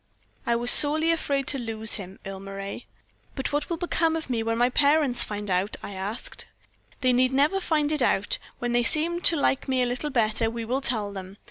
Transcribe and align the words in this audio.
"I 0.47 0.55
was 0.55 0.71
sorely 0.71 1.11
afraid 1.11 1.45
to 1.49 1.59
lose 1.59 1.93
him, 1.97 2.17
Earle 2.25 2.39
Moray. 2.39 2.85
"'But 3.35 3.53
what 3.53 3.69
will 3.69 3.77
become 3.77 4.15
of 4.15 4.31
me 4.31 4.41
when 4.41 4.57
my 4.57 4.71
parents 4.71 5.23
find 5.23 5.47
it 5.51 5.53
out?' 5.53 5.77
I 5.83 5.93
asked. 5.93 6.47
"'They 7.01 7.13
need 7.13 7.31
never 7.33 7.61
find 7.61 7.91
it 7.91 8.01
out. 8.01 8.39
When 8.57 8.71
they 8.71 8.81
seem 8.81 9.21
to 9.21 9.35
like 9.35 9.67
me 9.67 9.83
a 9.83 9.85
little 9.85 10.09
better, 10.09 10.49
we 10.49 10.65
will 10.65 10.81
tell 10.81 11.11
them. 11.11 11.37